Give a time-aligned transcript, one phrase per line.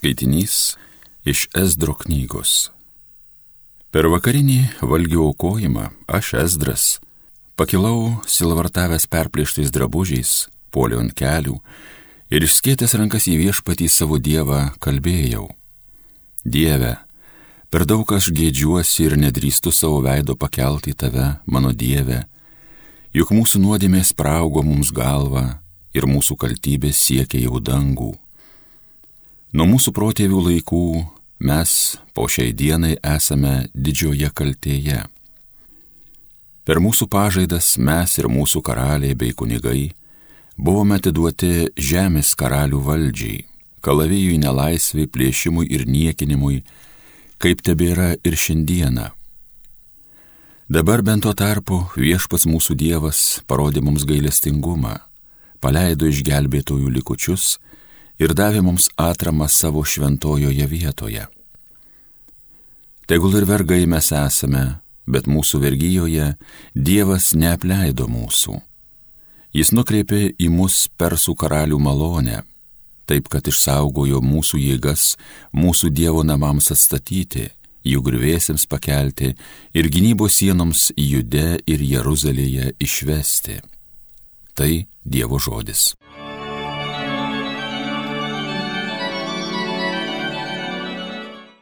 [0.00, 0.78] Skaitinys
[1.28, 2.70] iš Esdro knygos.
[3.92, 6.84] Per vakarinį valgių aukojimą aš Esdras
[7.60, 11.58] pakilau silvartavęs perplėštais drabužiais, poliu ant kelių
[12.32, 15.50] ir išskėtęs rankas į viešpatį savo dievą kalbėjau.
[16.48, 16.94] Dieve,
[17.68, 22.22] per daug aš gėdžiuosi ir nedrįstu savo veido pakelti į tave, mano dieve,
[23.12, 25.44] juk mūsų nuodėmės praugo mums galvą
[25.92, 28.14] ir mūsų kaltybės siekia jau dangų
[29.50, 30.80] Nuo mūsų protėvių laikų
[31.42, 31.70] mes
[32.14, 35.00] po šiai dienai esame didžioje kaltėje.
[36.62, 39.88] Per mūsų pažaidas mes ir mūsų karaliai bei kunigai
[40.54, 43.40] buvome atiduoti žemės karalių valdžiai,
[43.82, 46.60] kalavijui nelaisvai, plėšimui ir niekinimui,
[47.42, 49.08] kaip tebėra ir šiandieną.
[50.70, 55.00] Dabar bent tuo tarpu viešpats mūsų Dievas parodė mums gailestingumą,
[55.58, 57.56] paleido išgelbėtojų likučius
[58.20, 61.26] ir davė mums atramą savo šventojoje vietoje.
[63.10, 66.34] Tegul ir vergai mes esame, bet mūsų vergyjoje
[66.74, 68.60] Dievas neapleido mūsų.
[69.56, 72.44] Jis nukreipė į mus persų karalių malonę,
[73.10, 75.16] taip kad išsaugojo mūsų jėgas
[75.50, 77.48] mūsų Dievo namams atstatyti,
[77.82, 79.32] jų grįvėsiams pakelti
[79.74, 83.58] ir gynybos sienoms Jude ir Jeruzalėje išvesti.
[84.54, 84.70] Tai
[85.02, 85.94] Dievo žodis.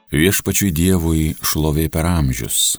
[0.08, 2.78] Viešpačiui Dievui šlovė per amžius.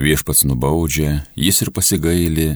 [0.00, 2.46] Viešpats nubaudžia, jis ir pasigaili,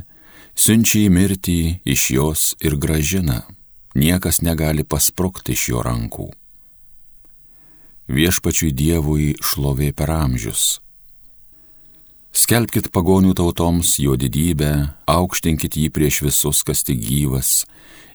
[0.56, 3.42] siunčia į mirtį iš jos ir gražina,
[3.92, 6.30] niekas negali pasprukti iš jo rankų.
[8.08, 10.80] Viešpačiui Dievui šlovė per amžius.
[12.32, 17.66] Skelbkite pagonių tautoms jo didybę, aukštinkit jį prieš visus, kas tik gyvas,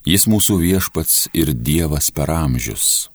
[0.01, 3.05] jis mūsų viešpats ir Dievas per amžius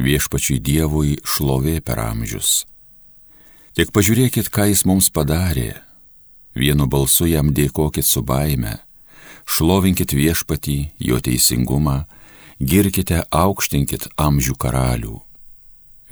[0.00, 2.64] viešpačiui Dievui šlovė per amžius.
[3.76, 5.80] Tik pažiūrėkit, ką jis mums padarė.
[6.54, 8.76] Vienu balsu jam dėkokit su baime,
[9.48, 12.02] šlovinkit viešpatį, jo teisingumą,
[12.60, 15.16] girkite, aukštinkit amžių karalių.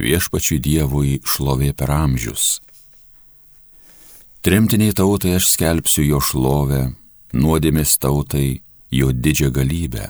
[0.01, 2.63] Viešpačiui Dievui šlovė per amžius.
[4.41, 6.87] Tremtiniai tautai aš skelbsiu jo šlovę,
[7.37, 10.09] nuodėmės tautai jo didžią galybę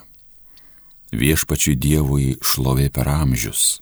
[1.12, 3.80] viešpačiui Dievui šlovė per amžius.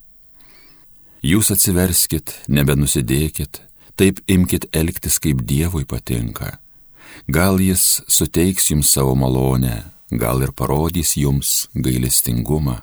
[1.25, 3.61] Jūs atsiverskit, nebenusidėkit,
[3.99, 6.57] taip imkite elgtis, kaip Dievui patinka.
[7.27, 12.79] Gal jis suteiks jums savo malonę, gal ir parodys jums gailestingumą.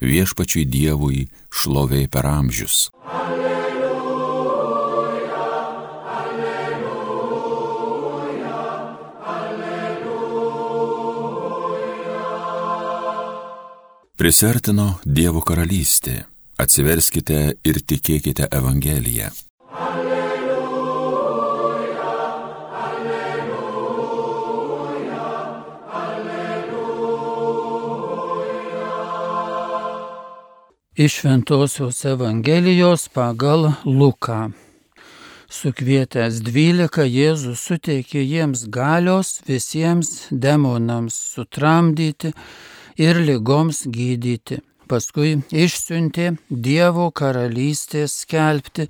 [0.00, 2.86] Viešpačiui Dievui šlovė per amžius.
[3.02, 3.45] Alleluja.
[14.26, 16.24] Prisertino Dievo karalystė.
[16.58, 19.28] Atsiverskite ir tikėkite Evangeliją.
[19.86, 21.28] Alleluja,
[22.88, 23.70] alleluja,
[26.00, 27.22] alleluja.
[31.06, 34.50] Iš Ventosios Evangelijos pagal Luką.
[35.46, 42.34] Sukvietęs dvylika Jėzus suteikė jiems galios visiems demonams sutramdyti
[42.98, 44.60] ir lygoms gydyti.
[44.86, 48.86] Paskui išsiuntė Dievo karalystės skelbti,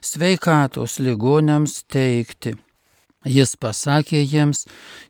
[0.00, 2.54] sveikatos ligonėms teikti.
[3.24, 4.66] Jis pasakė jiems,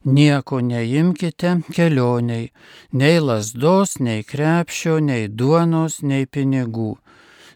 [0.07, 2.51] nieko neimkite kelioniai,
[2.93, 6.93] nei lasdos, nei krepšio, nei duonos, nei pinigų.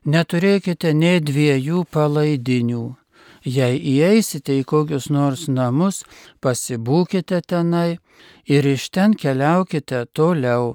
[0.07, 2.98] Neturėkite nei dviejų palaidinių.
[3.49, 6.03] Jei įeisite į kokius nors namus,
[6.45, 7.99] pasibūkite tenai
[8.45, 10.75] ir iš ten keliaukite toliau.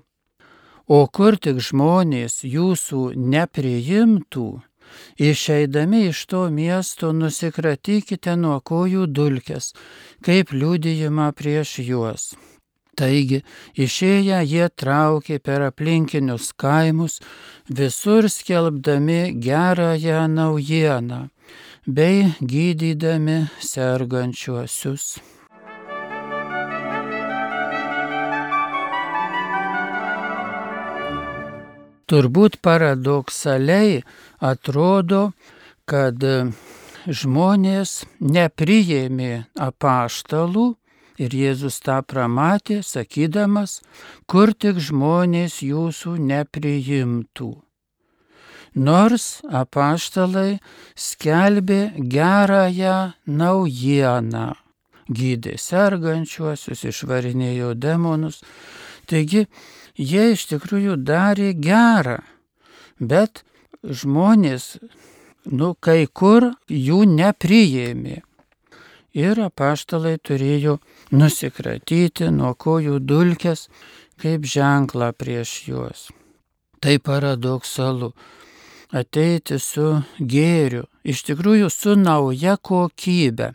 [0.87, 3.01] O kur tik žmonės jūsų
[3.33, 4.47] nepriimtų,
[5.29, 9.73] išeidami iš to miesto nusikratykite nuo kojų dulkes,
[10.25, 12.25] kaip liūdėjimą prieš juos.
[12.97, 13.41] Taigi,
[13.85, 17.21] išėję jie traukė per aplinkinius kaimus,
[17.69, 21.21] visur skelbdami gerąją naujieną
[21.87, 25.17] bei gydydami sergančiuosius.
[32.07, 34.03] Turbūt paradoksaliai
[34.39, 35.33] atrodo,
[35.89, 36.23] kad
[37.07, 40.65] žmonės nepriėmė apaštalų
[41.19, 43.81] ir Jėzus tą pramatė, sakydamas,
[44.27, 47.51] kur tik žmonės jūsų nepriimtų.
[48.75, 50.57] Nors apaštalai
[50.97, 54.47] skelbė gerąją naujieną,
[55.09, 58.41] gydė sergančiuosius, išvarinėjo demonus,
[59.05, 59.45] taigi
[59.93, 62.17] jie iš tikrųjų darė gerą,
[62.97, 63.43] bet
[63.85, 64.77] žmonės,
[65.45, 68.21] nu, kai kur jų nepriėmė.
[69.13, 70.79] Ir apaštalai turėjo
[71.13, 73.67] nusikratyti nuo kojų dulkės
[74.17, 76.07] kaip ženklą prieš juos.
[76.81, 78.09] Tai paradoksalu.
[78.93, 79.87] Ateiti su
[80.19, 83.49] gėriu, iš tikrųjų su nauja kokybė,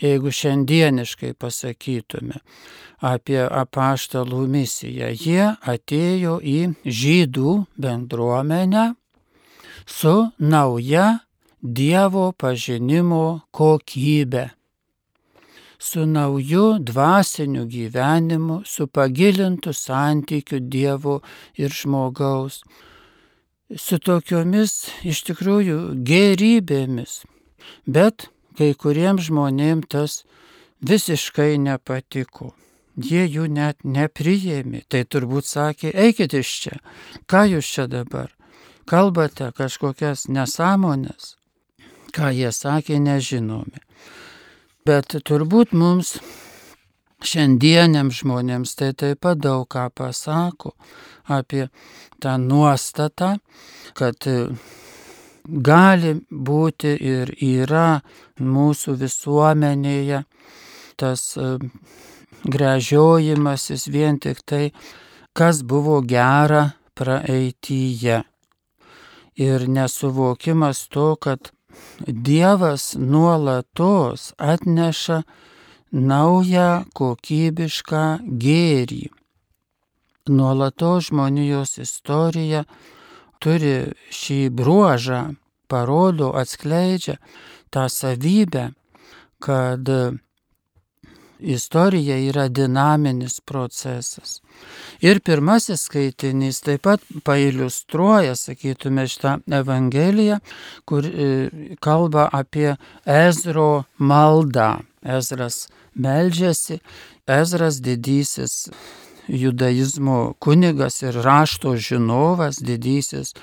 [0.00, 2.40] jeigu šiandieniškai pasakytume
[3.04, 5.12] apie apaštalų misiją.
[5.12, 8.92] Jie atėjo į žydų bendruomenę
[9.86, 11.18] su nauja
[11.58, 14.48] Dievo pažinimo kokybė
[15.78, 21.20] su nauju dvasiniu gyvenimu, su pagilintu santykiu Dievo
[21.54, 22.62] ir žmogaus,
[23.76, 27.22] su tokiomis iš tikrųjų gerybėmis.
[27.84, 30.22] Bet kai kuriems žmonėms tas
[30.80, 32.54] visiškai nepatiko.
[32.98, 34.82] Jie jų net nepriėmė.
[34.90, 36.78] Tai turbūt sakė, eikit iš čia.
[37.30, 38.32] Ką jūs čia dabar?
[38.88, 41.36] Kalbate kažkokias nesąmonės.
[42.16, 43.84] Ką jie sakė, nežinome.
[44.88, 46.16] Bet turbūt mums
[47.24, 50.74] šiandieniam žmonėms tai taip pat daug ką pasako
[51.28, 51.68] apie
[52.22, 53.36] tą nuostatą,
[53.98, 54.28] kad
[55.48, 58.00] gali būti ir yra
[58.40, 60.22] mūsų visuomenėje
[60.98, 61.58] tas e,
[62.44, 64.64] grežiojimasis vien tik tai,
[65.32, 66.64] kas buvo gera
[66.98, 68.22] praeityje.
[69.38, 71.52] Ir nesuvokimas to, kad
[72.02, 75.22] Dievas nuolatos atneša
[75.92, 78.02] naują kokybišką
[78.42, 79.08] gėrį.
[80.28, 82.64] Nuolatos žmonijos istorija
[83.40, 85.20] turi šį bruožą,
[85.68, 87.16] parodo, atskleidžia
[87.72, 88.72] tą savybę,
[89.40, 89.88] kad
[91.40, 94.40] istorija yra dinaminis procesas.
[95.00, 100.40] Ir pirmasis skaitinys taip pat pailustruoja, sakytume, šitą Evangeliją,
[100.84, 101.50] kur e,
[101.80, 102.76] kalba apie
[103.06, 104.78] Ezro maldą.
[105.02, 106.80] Ezras meldžiasi,
[107.26, 108.68] Ezras didysis
[109.28, 113.38] judaizmo kunigas ir rašto žinovas, didysis e,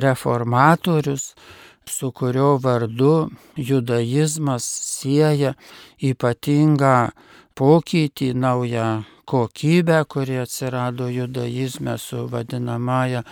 [0.00, 1.34] reformatorius,
[1.90, 5.54] su kurio vardu judaizmas sieja
[6.02, 7.10] ypatingą
[7.54, 13.22] pokytį, naują kokybę, kuri atsirado judaizme su vadinamąją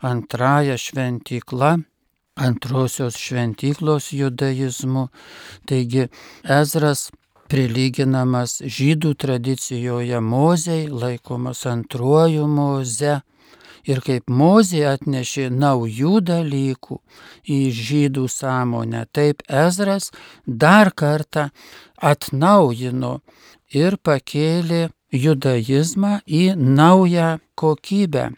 [0.00, 1.78] antrąją šventykla,
[2.36, 5.08] antrosios šventyklos judaizmu.
[5.66, 6.08] Taigi
[6.44, 7.10] Ezras
[7.48, 13.20] prilyginamas žydų tradicijoje mozei, laikomas antruoju moze
[13.88, 16.98] ir kaip Mozė atnešė naujų dalykų
[17.48, 20.10] į žydų sąmonę, taip Ezras
[20.46, 21.48] dar kartą
[21.96, 23.18] atnaujino
[23.74, 28.28] ir pakėlė judaizmą į naują kokybę.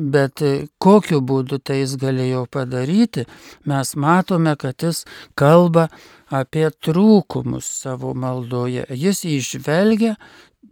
[0.00, 0.40] Bet
[0.78, 3.26] kokiu būdu tai jis galėjo padaryti,
[3.66, 5.02] mes matome, kad jis
[5.34, 5.88] kalba
[6.30, 8.86] apie trūkumus savo maldoje.
[8.94, 10.14] Jis išvelgia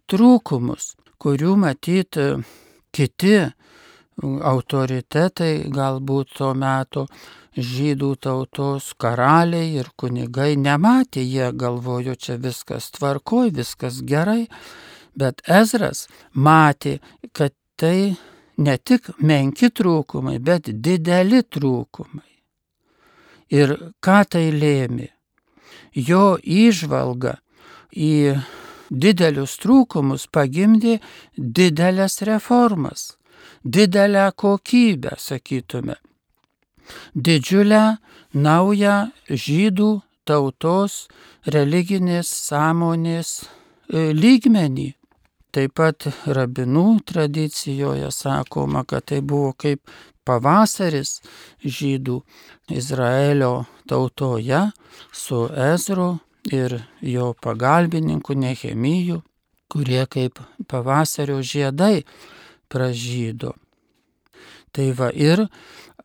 [0.08, 2.30] trūkumus, kurių matyti
[2.94, 3.36] kiti
[4.22, 7.06] autoritetai, galbūt to meto
[7.58, 14.46] žydų tautos karaliai ir kunigai nematė, jie galvojo, čia viskas tvarkoj, viskas gerai,
[15.18, 16.98] bet Ezras matė,
[17.32, 18.16] kad tai
[18.58, 22.26] ne tik menki trūkumai, bet dideli trūkumai.
[23.54, 23.74] Ir
[24.04, 25.08] ką tai lėmė?
[25.94, 27.38] Jo įžvalga
[27.96, 28.36] į
[28.90, 30.98] didelius trūkumus pagimdė
[31.36, 33.16] didelės reformas,
[33.64, 35.96] didelę kokybę, sakytume,
[37.14, 37.98] didžiulę
[38.34, 38.96] naują
[39.28, 39.90] žydų
[40.28, 41.06] tautos
[41.46, 44.92] religinės sąmonės e, lygmenį.
[45.48, 49.80] Taip pat rabinų tradicijoje sakoma, kad tai buvo kaip
[50.28, 51.22] pavasaris
[51.64, 52.20] žydų
[52.76, 54.66] Izraelio tautoje
[55.12, 56.18] su Ezru
[56.52, 59.22] ir jo pagalbininkų Nehemijų,
[59.68, 62.04] kurie kaip pavasario žiedai
[62.72, 63.54] pražydo.
[64.72, 65.46] Tai va ir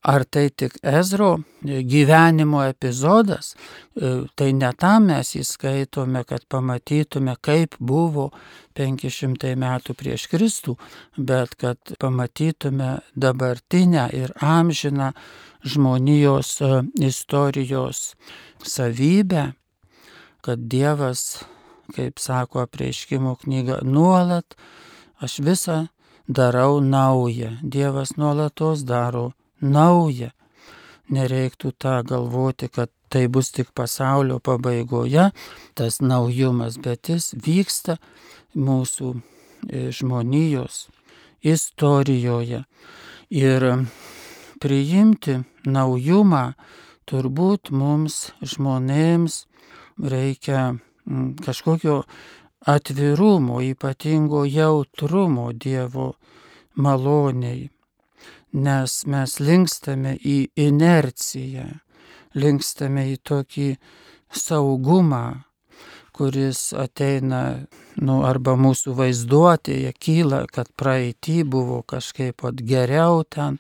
[0.04, 3.56] ar tai tik Ezro gyvenimo epizodas,
[3.96, 8.32] e, tai ne tam mes įskaitome, kad pamatytume, kaip buvo
[8.76, 10.76] 500 metų prieš Kristų,
[11.18, 15.14] bet kad pamatytume dabartinę ir amžiną
[15.64, 18.16] žmonijos e, istorijos
[18.60, 19.54] savybę,
[20.44, 21.44] kad Dievas,
[21.96, 24.56] kaip sako apreiškimo knyga, nuolat
[25.24, 25.78] aš visą
[26.28, 27.58] darau naują.
[27.64, 29.32] Dievas nuolatos daro
[29.62, 30.32] naują.
[31.14, 35.30] Nereiktų tą galvoti, kad tai bus tik pasaulio pabaigoje,
[35.76, 37.98] tas naujumas, bet jis vyksta
[38.56, 40.88] mūsų e, žmonijos
[41.44, 42.64] istorijoje.
[43.30, 43.68] Ir
[44.64, 46.46] priimti naujumą
[47.10, 49.44] turbūt mums žmonėms
[49.98, 52.04] reikia mm, kažkokio
[52.66, 56.14] atvirumo, ypatingo jautrumo Dievo
[56.76, 57.70] maloniai,
[58.54, 61.68] nes mes linkstame į inerciją,
[62.40, 63.70] linkstame į tokį
[64.34, 65.44] saugumą,
[66.14, 67.66] kuris ateina,
[67.98, 73.58] nu, arba mūsų vaizduotėje kyla, kad praeitį buvo kažkaip pat geriau ten,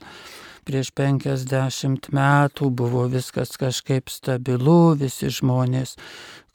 [0.65, 5.95] prieš 50 metų buvo viskas kažkaip stabilu, visi žmonės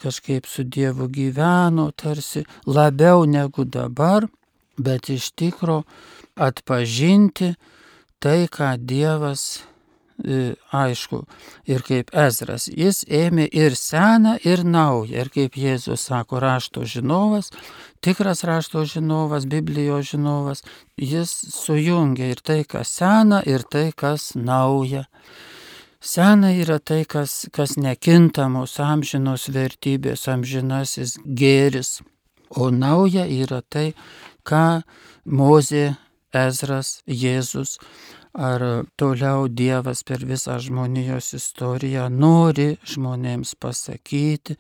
[0.03, 4.29] kažkaip su Dievu gyveno, tarsi labiau negu dabar,
[4.79, 5.83] bet iš tikro
[6.39, 7.55] atpažinti
[8.23, 9.63] tai, ką Dievas
[10.19, 11.23] aišku,
[11.67, 17.53] ir kaip Ezras, jis ėmė ir seną, ir naują, ir kaip Jėzus sako, rašto žinovas,
[18.03, 20.65] tikras rašto žinovas, Biblijos žinovas,
[20.97, 25.07] jis sujungia ir tai, kas sena, ir tai, kas nauja.
[26.01, 32.01] Sena yra tai, kas, kas nekintamos amžinos vertybės, amžinasis gėris,
[32.51, 33.95] o nauja yra tai,
[34.47, 34.83] ką
[35.29, 35.97] Mozė,
[36.33, 37.79] Ezras, Jėzus
[38.39, 38.63] ar
[38.97, 44.55] toliau Dievas per visą žmonijos istoriją nori žmonėms pasakyti,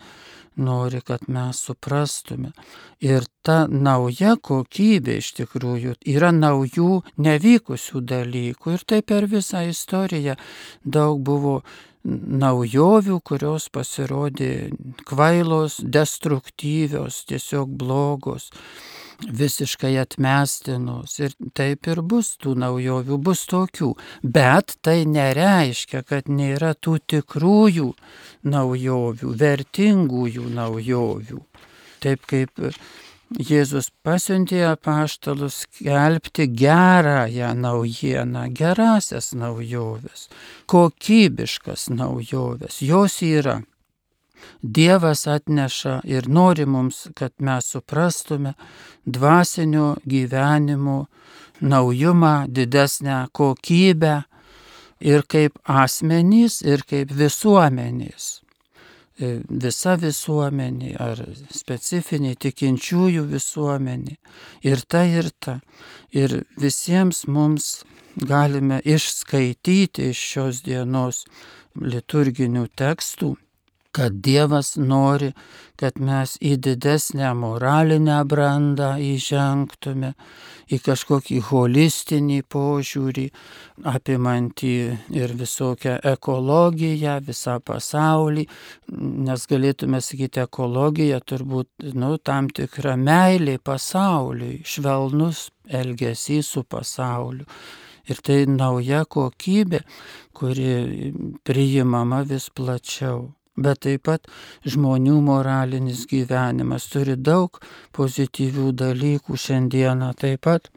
[0.59, 2.51] nori, kad mes suprastume.
[2.99, 8.75] Ir ta nauja kokybė iš tikrųjų yra naujų nevykusių dalykų.
[8.75, 10.35] Ir tai per visą istoriją
[10.83, 11.61] daug buvo
[12.09, 14.71] naujovių, kurios pasirodė
[15.07, 18.51] kvailos, destruktyvios, tiesiog blogos
[19.27, 23.93] visiškai atmestinos ir taip ir bus tų naujovių, bus tokių.
[24.23, 27.93] Bet tai nereiškia, kad nėra tų tikrųjų
[28.47, 31.43] naujovių, vertingųjų naujovių.
[32.03, 32.71] Taip kaip
[33.29, 40.31] Jėzus pasiuntė apaštalus skelbti gerąją naujieną, gerasias naujoves,
[40.65, 42.81] kokybiškas naujoves.
[42.81, 43.59] Jos yra
[44.63, 48.55] Dievas atneša ir nori mums, kad mes suprastume
[49.07, 51.07] dvasinio gyvenimo
[51.61, 54.23] naujumą, didesnę kokybę
[55.01, 58.29] ir kaip asmenys, ir kaip visuomenės.
[59.19, 64.15] E, visa visuomenė ar specifinė tikinčiųjų visuomenė.
[64.63, 65.59] Ir ta, ir ta.
[66.15, 67.83] Ir visiems mums
[68.15, 71.25] galime išskaityti iš šios dienos
[71.79, 73.35] liturginių tekstų
[73.99, 75.33] kad Dievas nori,
[75.79, 80.13] kad mes į didesnę moralinę brandą įžengtume,
[80.71, 83.25] į kažkokį holistinį požiūrį,
[83.91, 84.75] apimantį
[85.19, 88.45] ir visokią ekologiją, visą pasaulį,
[89.27, 95.49] nes galėtume sakyti, ekologija turbūt, nu, tam tikra meilė pasauliui, švelnus
[95.81, 97.49] elgesys su pasauliu.
[98.09, 99.83] Ir tai nauja kokybė,
[100.39, 101.11] kuri
[101.45, 103.27] priimama vis plačiau
[103.65, 104.29] bet taip pat
[104.67, 107.61] žmonių moralinis gyvenimas turi daug
[107.97, 110.71] pozityvių dalykų šiandieną, taip pat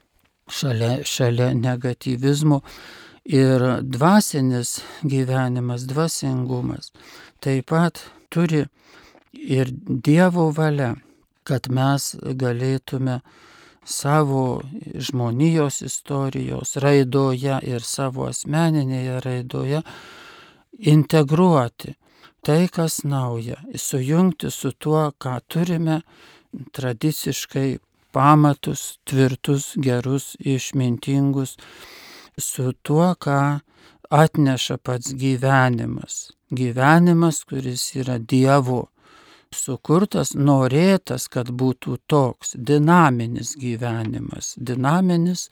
[0.49, 2.61] šalia, šalia negativizmo
[3.25, 6.91] ir dvasinis gyvenimas, dvasingumas
[7.41, 8.65] taip pat turi
[9.33, 10.95] ir Dievo valia,
[11.43, 13.21] kad mes galėtume
[13.85, 14.61] savo
[14.95, 19.81] žmonijos istorijos raidoje ir savo asmeninėje raidoje
[20.93, 21.95] integruoti
[22.45, 26.01] tai, kas nauja, sujungti su tuo, ką turime
[26.75, 27.79] tradiciškai
[28.11, 31.57] pamatus, tvirtus, gerus, išmintingus,
[32.37, 33.59] su tuo, ką
[34.11, 36.31] atneša pats gyvenimas.
[36.51, 38.89] Gyvenimas, kuris yra Dievo
[39.55, 44.55] sukurtas, norėtas, kad būtų toks dinaminis gyvenimas.
[44.57, 45.47] Dinaminis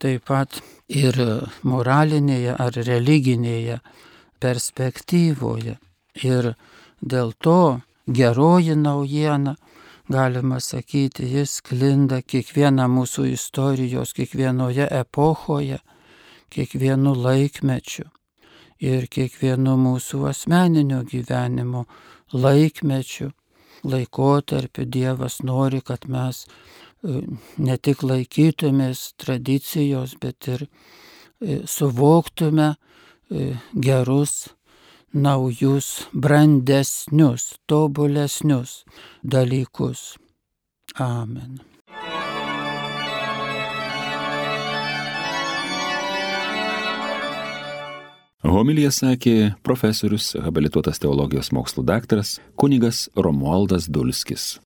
[0.00, 1.18] taip pat ir
[1.66, 3.80] moralinėje ar religinėje
[4.40, 5.76] perspektyvoje.
[6.14, 6.54] Ir
[7.00, 9.56] dėl to geroji naujiena,
[10.10, 15.78] galima sakyti, jis klinda kiekvieną mūsų istorijos, kiekvienoje epochoje,
[16.50, 18.08] kiekvienu laikmečiu
[18.80, 21.84] ir kiekvienu mūsų asmeninio gyvenimo
[22.32, 23.30] laikmečiu,
[23.84, 27.20] laikotarpiu Dievas nori, kad mes e,
[27.60, 34.48] ne tik laikytumės tradicijos, bet ir e, suvoktume e, gerus
[35.12, 38.84] naujus, brandesnius, tobulesnius
[39.22, 40.18] dalykus.
[40.98, 41.60] Amen.
[48.40, 54.60] Homilija sakė profesorius, habilituotas teologijos mokslų daktaras, kunigas Romualdas Dulskis.